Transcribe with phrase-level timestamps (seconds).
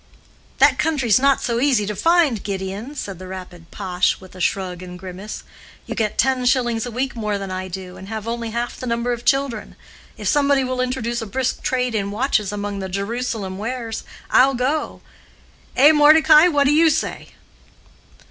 [0.57, 4.81] '""That country's not so easy to find, Gideon," said the rapid Pash, with a shrug
[4.81, 5.43] and grimace.
[5.85, 8.87] "You get ten shillings a week more than I do, and have only half the
[8.87, 9.75] number of children.
[10.17, 15.91] If somebody will introduce a brisk trade in watches among the 'Jerusalem wares,' I'll go—eh,
[15.91, 17.33] Mordecai, what do you say?"